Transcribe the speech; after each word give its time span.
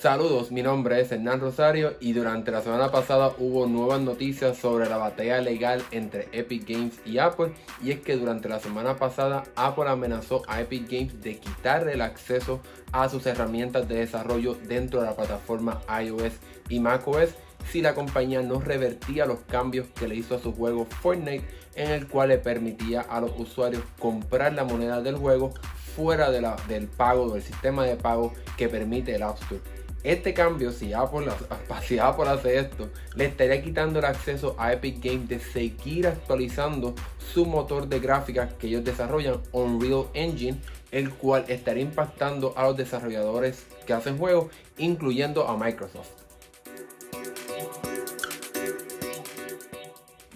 Saludos, 0.00 0.50
mi 0.50 0.62
nombre 0.62 0.98
es 0.98 1.12
Hernán 1.12 1.40
Rosario 1.40 1.94
y 2.00 2.14
durante 2.14 2.50
la 2.50 2.62
semana 2.62 2.90
pasada 2.90 3.34
hubo 3.36 3.66
nuevas 3.66 4.00
noticias 4.00 4.56
sobre 4.56 4.88
la 4.88 4.96
batalla 4.96 5.42
legal 5.42 5.82
entre 5.90 6.26
Epic 6.32 6.66
Games 6.66 6.98
y 7.04 7.18
Apple 7.18 7.52
y 7.82 7.90
es 7.90 8.00
que 8.00 8.16
durante 8.16 8.48
la 8.48 8.60
semana 8.60 8.96
pasada 8.96 9.42
Apple 9.56 9.90
amenazó 9.90 10.40
a 10.48 10.62
Epic 10.62 10.90
Games 10.90 11.20
de 11.20 11.38
quitarle 11.38 11.92
el 11.92 12.00
acceso 12.00 12.62
a 12.92 13.10
sus 13.10 13.26
herramientas 13.26 13.88
de 13.88 13.96
desarrollo 13.96 14.54
dentro 14.54 15.00
de 15.00 15.06
la 15.08 15.14
plataforma 15.14 15.82
iOS 16.02 16.32
y 16.70 16.80
macOS 16.80 17.34
si 17.70 17.82
la 17.82 17.94
compañía 17.94 18.40
no 18.40 18.58
revertía 18.58 19.26
los 19.26 19.40
cambios 19.40 19.86
que 19.88 20.08
le 20.08 20.14
hizo 20.14 20.34
a 20.34 20.40
su 20.40 20.54
juego 20.54 20.86
Fortnite 20.86 21.44
en 21.74 21.90
el 21.90 22.08
cual 22.08 22.30
le 22.30 22.38
permitía 22.38 23.02
a 23.02 23.20
los 23.20 23.38
usuarios 23.38 23.82
comprar 23.98 24.54
la 24.54 24.64
moneda 24.64 25.02
del 25.02 25.16
juego 25.16 25.52
fuera 25.94 26.30
del 26.30 26.88
pago 26.88 27.34
del 27.34 27.42
sistema 27.42 27.84
de 27.84 27.96
pago 27.96 28.32
que 28.56 28.68
permite 28.68 29.14
el 29.14 29.22
App 29.22 29.38
Store. 29.42 29.60
Este 30.02 30.32
cambio, 30.32 30.72
si 30.72 30.94
Apple, 30.94 31.26
si 31.86 31.98
Apple 31.98 32.28
hace 32.28 32.58
esto, 32.58 32.88
le 33.14 33.26
estaría 33.26 33.60
quitando 33.62 33.98
el 33.98 34.06
acceso 34.06 34.56
a 34.58 34.72
Epic 34.72 35.04
Games 35.04 35.28
de 35.28 35.40
seguir 35.40 36.06
actualizando 36.06 36.94
su 37.32 37.44
motor 37.44 37.86
de 37.86 38.00
gráficas 38.00 38.54
que 38.54 38.68
ellos 38.68 38.84
desarrollan, 38.84 39.40
Unreal 39.52 40.06
Engine, 40.14 40.58
el 40.90 41.10
cual 41.10 41.44
estaría 41.48 41.82
impactando 41.82 42.54
a 42.56 42.64
los 42.64 42.76
desarrolladores 42.76 43.66
que 43.86 43.92
hacen 43.92 44.16
juegos, 44.16 44.46
incluyendo 44.78 45.46
a 45.46 45.56
Microsoft. 45.56 46.29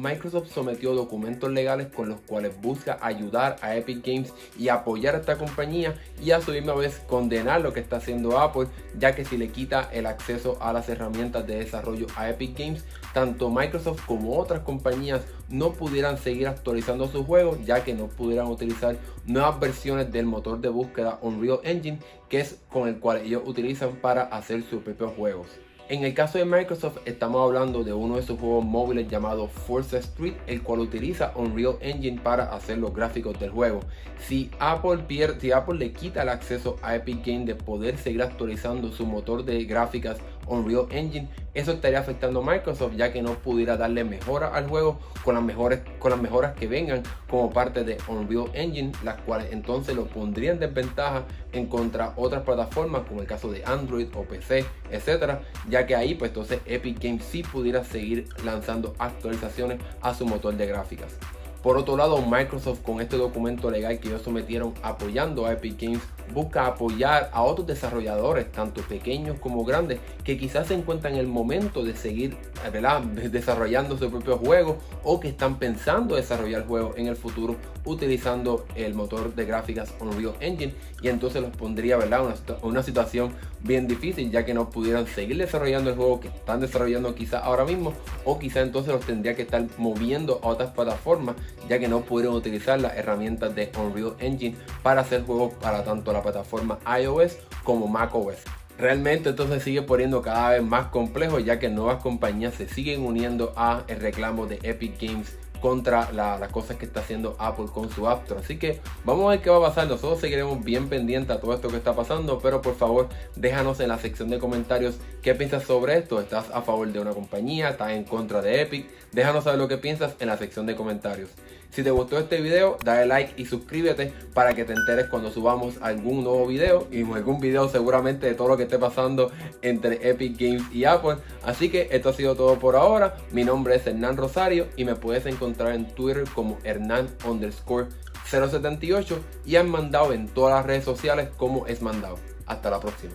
Microsoft 0.00 0.50
sometió 0.50 0.94
documentos 0.94 1.50
legales 1.50 1.88
con 1.88 2.08
los 2.08 2.20
cuales 2.20 2.58
busca 2.60 2.98
ayudar 3.02 3.56
a 3.60 3.76
Epic 3.76 4.04
Games 4.04 4.32
y 4.58 4.68
apoyar 4.68 5.14
a 5.14 5.18
esta 5.18 5.36
compañía 5.36 5.94
y 6.22 6.30
a 6.30 6.40
su 6.40 6.52
misma 6.52 6.74
vez 6.74 7.00
condenar 7.06 7.60
lo 7.60 7.74
que 7.74 7.80
está 7.80 7.96
haciendo 7.96 8.40
Apple, 8.40 8.68
ya 8.98 9.14
que 9.14 9.26
si 9.26 9.36
le 9.36 9.48
quita 9.48 9.90
el 9.92 10.06
acceso 10.06 10.56
a 10.62 10.72
las 10.72 10.88
herramientas 10.88 11.46
de 11.46 11.56
desarrollo 11.56 12.06
a 12.16 12.30
Epic 12.30 12.58
Games, 12.58 12.84
tanto 13.12 13.50
Microsoft 13.50 14.06
como 14.06 14.38
otras 14.38 14.60
compañías 14.60 15.22
no 15.50 15.72
pudieran 15.72 16.16
seguir 16.16 16.48
actualizando 16.48 17.06
sus 17.08 17.26
juegos, 17.26 17.58
ya 17.66 17.84
que 17.84 17.92
no 17.92 18.06
pudieran 18.06 18.46
utilizar 18.46 18.96
nuevas 19.26 19.60
versiones 19.60 20.10
del 20.10 20.24
motor 20.24 20.60
de 20.60 20.70
búsqueda 20.70 21.18
Unreal 21.20 21.60
Engine, 21.62 21.98
que 22.30 22.40
es 22.40 22.58
con 22.70 22.88
el 22.88 22.98
cual 22.98 23.18
ellos 23.18 23.42
utilizan 23.44 23.96
para 23.96 24.22
hacer 24.22 24.62
sus 24.62 24.82
propios 24.82 25.12
juegos. 25.14 25.48
En 25.90 26.04
el 26.04 26.14
caso 26.14 26.38
de 26.38 26.44
Microsoft 26.44 26.98
estamos 27.04 27.44
hablando 27.44 27.82
de 27.82 27.92
uno 27.92 28.14
de 28.14 28.22
sus 28.22 28.38
juegos 28.38 28.64
móviles 28.64 29.08
llamado 29.08 29.48
Forza 29.48 29.98
Street, 29.98 30.34
el 30.46 30.62
cual 30.62 30.78
utiliza 30.78 31.32
Unreal 31.34 31.78
Engine 31.80 32.20
para 32.22 32.44
hacer 32.54 32.78
los 32.78 32.94
gráficos 32.94 33.40
del 33.40 33.50
juego. 33.50 33.80
Si 34.20 34.52
Apple, 34.60 34.98
pierde, 35.08 35.40
si 35.40 35.50
Apple 35.50 35.80
le 35.80 35.90
quita 35.90 36.22
el 36.22 36.28
acceso 36.28 36.76
a 36.82 36.94
Epic 36.94 37.26
Games 37.26 37.46
de 37.46 37.56
poder 37.56 37.98
seguir 37.98 38.22
actualizando 38.22 38.92
su 38.92 39.04
motor 39.04 39.44
de 39.44 39.64
gráficas 39.64 40.18
Unreal 40.50 40.86
Engine, 40.90 41.28
eso 41.54 41.72
estaría 41.72 42.00
afectando 42.00 42.40
a 42.40 42.52
Microsoft 42.52 42.94
ya 42.96 43.12
que 43.12 43.22
no 43.22 43.34
pudiera 43.34 43.76
darle 43.76 44.04
mejora 44.04 44.48
al 44.48 44.68
juego 44.68 44.98
con 45.24 45.34
las, 45.34 45.42
mejores, 45.42 45.80
con 45.98 46.10
las 46.10 46.20
mejoras 46.20 46.54
que 46.54 46.66
vengan 46.66 47.02
como 47.28 47.50
parte 47.50 47.84
de 47.84 47.96
Unreal 48.08 48.50
Engine, 48.52 48.92
las 49.04 49.16
cuales 49.22 49.48
entonces 49.52 49.96
lo 49.96 50.06
pondrían 50.06 50.54
en 50.54 50.60
desventaja 50.60 51.24
en 51.52 51.66
contra 51.66 52.12
otras 52.16 52.42
plataformas 52.42 53.02
como 53.08 53.20
el 53.20 53.26
caso 53.26 53.50
de 53.50 53.64
Android 53.64 54.08
o 54.14 54.24
PC, 54.24 54.64
etcétera, 54.90 55.42
ya 55.68 55.86
que 55.86 55.96
ahí 55.96 56.14
pues 56.14 56.30
entonces 56.30 56.60
Epic 56.66 57.02
Games 57.02 57.24
sí 57.24 57.42
pudiera 57.42 57.84
seguir 57.84 58.28
lanzando 58.44 58.94
actualizaciones 58.98 59.80
a 60.02 60.14
su 60.14 60.26
motor 60.26 60.54
de 60.56 60.66
gráficas. 60.66 61.16
Por 61.62 61.76
otro 61.76 61.96
lado, 61.96 62.22
Microsoft 62.22 62.80
con 62.80 63.02
este 63.02 63.18
documento 63.18 63.70
legal 63.70 64.00
que 64.00 64.08
ellos 64.08 64.22
sometieron 64.22 64.72
apoyando 64.82 65.44
a 65.44 65.52
Epic 65.52 65.78
Games 65.78 66.00
busca 66.32 66.66
apoyar 66.66 67.30
a 67.32 67.42
otros 67.42 67.66
desarrolladores, 67.66 68.50
tanto 68.52 68.82
pequeños 68.82 69.38
como 69.38 69.64
grandes, 69.64 69.98
que 70.24 70.38
quizás 70.38 70.68
se 70.68 70.74
encuentran 70.74 71.14
en 71.14 71.20
el 71.20 71.26
momento 71.26 71.82
de 71.82 71.96
seguir 71.96 72.36
desarrollando 73.30 73.96
su 73.96 74.10
propio 74.10 74.38
juego 74.38 74.78
o 75.04 75.20
que 75.20 75.28
están 75.28 75.58
pensando 75.58 76.16
desarrollar 76.16 76.66
juegos 76.66 76.96
en 76.96 77.06
el 77.06 77.16
futuro 77.16 77.56
utilizando 77.84 78.66
el 78.74 78.94
motor 78.94 79.34
de 79.34 79.44
gráficas 79.44 79.92
Unreal 80.00 80.34
Engine 80.40 80.74
y 81.02 81.08
entonces 81.08 81.40
los 81.40 81.50
pondría 81.56 81.96
¿verdad? 81.96 82.24
Una, 82.24 82.34
una 82.62 82.82
situación 82.82 83.32
bien 83.62 83.86
difícil 83.86 84.30
ya 84.30 84.44
que 84.44 84.54
no 84.54 84.70
pudieran 84.70 85.06
seguir 85.06 85.38
desarrollando 85.38 85.90
el 85.90 85.96
juego 85.96 86.20
que 86.20 86.28
están 86.28 86.60
desarrollando 86.60 87.14
quizás 87.14 87.42
ahora 87.42 87.64
mismo 87.64 87.92
o 88.24 88.38
quizás 88.38 88.64
entonces 88.64 88.92
los 88.92 89.04
tendría 89.04 89.34
que 89.34 89.42
estar 89.42 89.64
moviendo 89.78 90.40
a 90.42 90.48
otras 90.48 90.70
plataformas 90.70 91.36
ya 91.68 91.78
que 91.78 91.88
no 91.88 92.00
pudieron 92.00 92.34
utilizar 92.34 92.80
las 92.80 92.96
herramientas 92.96 93.54
de 93.54 93.70
Unreal 93.78 94.14
Engine 94.18 94.56
para 94.82 95.02
hacer 95.02 95.24
juegos 95.24 95.54
para 95.54 95.84
tanto 95.84 96.12
la 96.12 96.19
plataforma 96.22 96.78
iOS 97.00 97.38
como 97.64 97.86
macOS. 97.86 98.36
Realmente 98.78 99.30
entonces 99.30 99.62
sigue 99.62 99.82
poniendo 99.82 100.22
cada 100.22 100.50
vez 100.50 100.62
más 100.62 100.86
complejo 100.86 101.38
ya 101.38 101.58
que 101.58 101.68
nuevas 101.68 102.02
compañías 102.02 102.54
se 102.54 102.66
siguen 102.68 103.02
uniendo 103.02 103.52
a 103.56 103.84
el 103.88 104.00
reclamo 104.00 104.46
de 104.46 104.58
Epic 104.62 105.00
Games 105.00 105.36
contra 105.60 106.10
las 106.12 106.50
cosas 106.50 106.76
que 106.76 106.86
está 106.86 107.00
haciendo 107.00 107.36
Apple 107.38 107.66
con 107.72 107.90
su 107.90 108.08
App 108.08 108.22
Store. 108.22 108.40
Así 108.40 108.58
que 108.58 108.80
vamos 109.04 109.26
a 109.26 109.30
ver 109.30 109.42
qué 109.42 109.50
va 109.50 109.58
a 109.58 109.68
pasar. 109.68 109.86
Nosotros 109.86 110.20
seguiremos 110.20 110.64
bien 110.64 110.88
pendientes 110.88 111.36
a 111.36 111.40
todo 111.40 111.54
esto 111.54 111.68
que 111.68 111.76
está 111.76 111.94
pasando, 111.94 112.40
pero 112.40 112.62
por 112.62 112.74
favor 112.74 113.08
déjanos 113.36 113.80
en 113.80 113.88
la 113.88 113.98
sección 113.98 114.30
de 114.30 114.38
comentarios 114.38 114.96
qué 115.22 115.34
piensas 115.34 115.64
sobre 115.64 115.98
esto. 115.98 116.20
¿Estás 116.20 116.46
a 116.52 116.62
favor 116.62 116.90
de 116.90 117.00
una 117.00 117.12
compañía? 117.12 117.70
¿Estás 117.70 117.92
en 117.92 118.04
contra 118.04 118.40
de 118.40 118.62
Epic? 118.62 118.88
Déjanos 119.12 119.44
saber 119.44 119.58
lo 119.58 119.68
que 119.68 119.76
piensas 119.76 120.14
en 120.18 120.28
la 120.28 120.38
sección 120.38 120.66
de 120.66 120.74
comentarios. 120.74 121.30
Si 121.72 121.84
te 121.84 121.90
gustó 121.92 122.18
este 122.18 122.40
video, 122.40 122.78
dale 122.84 123.06
like 123.06 123.34
y 123.36 123.46
suscríbete 123.46 124.12
para 124.34 124.54
que 124.54 124.64
te 124.64 124.72
enteres 124.72 125.06
cuando 125.06 125.30
subamos 125.30 125.76
algún 125.80 126.24
nuevo 126.24 126.46
video 126.46 126.88
y 126.90 127.02
algún 127.12 127.40
video 127.40 127.68
seguramente 127.68 128.26
de 128.26 128.34
todo 128.34 128.48
lo 128.48 128.56
que 128.56 128.64
esté 128.64 128.78
pasando 128.78 129.30
entre 129.62 130.10
Epic 130.10 130.36
Games 130.36 130.64
y 130.72 130.84
Apple. 130.84 131.16
Así 131.44 131.68
que 131.68 131.88
esto 131.92 132.08
ha 132.08 132.12
sido 132.12 132.34
todo 132.34 132.58
por 132.58 132.74
ahora. 132.74 133.16
Mi 133.30 133.44
nombre 133.44 133.76
es 133.76 133.86
Hernán 133.86 134.16
Rosario 134.16 134.66
y 134.76 134.84
me 134.84 134.96
puedes 134.96 135.26
encontrar 135.26 135.74
en 135.74 135.86
Twitter 135.86 136.24
como 136.34 136.58
Hernán 136.64 137.08
underscore 137.24 137.86
078 138.28 139.20
y 139.46 139.54
han 139.56 139.70
mandado 139.70 140.12
en 140.12 140.28
todas 140.28 140.56
las 140.56 140.66
redes 140.66 140.84
sociales 140.84 141.28
como 141.36 141.66
es 141.68 141.82
mandado. 141.82 142.18
Hasta 142.46 142.68
la 142.70 142.80
próxima. 142.80 143.12